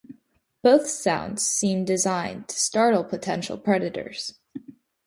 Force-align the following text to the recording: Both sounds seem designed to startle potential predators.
Both 0.63 0.87
sounds 0.89 1.45
seem 1.47 1.85
designed 1.85 2.47
to 2.47 2.59
startle 2.59 3.03
potential 3.03 3.55
predators. 3.55 4.33